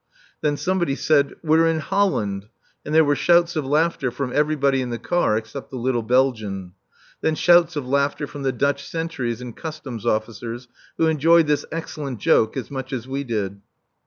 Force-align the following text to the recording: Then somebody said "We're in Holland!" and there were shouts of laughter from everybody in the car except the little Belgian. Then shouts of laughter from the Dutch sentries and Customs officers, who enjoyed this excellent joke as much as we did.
Then 0.41 0.57
somebody 0.57 0.95
said 0.95 1.35
"We're 1.43 1.67
in 1.67 1.77
Holland!" 1.77 2.47
and 2.83 2.95
there 2.95 3.05
were 3.05 3.15
shouts 3.15 3.55
of 3.55 3.67
laughter 3.67 4.09
from 4.09 4.33
everybody 4.33 4.81
in 4.81 4.89
the 4.89 4.97
car 4.97 5.37
except 5.37 5.69
the 5.69 5.77
little 5.77 6.01
Belgian. 6.01 6.73
Then 7.21 7.35
shouts 7.35 7.75
of 7.75 7.87
laughter 7.87 8.25
from 8.25 8.41
the 8.41 8.51
Dutch 8.51 8.83
sentries 8.87 9.41
and 9.41 9.55
Customs 9.55 10.03
officers, 10.03 10.67
who 10.97 11.05
enjoyed 11.05 11.45
this 11.45 11.65
excellent 11.71 12.17
joke 12.19 12.57
as 12.57 12.71
much 12.71 12.91
as 12.91 13.07
we 13.07 13.23
did. 13.23 13.61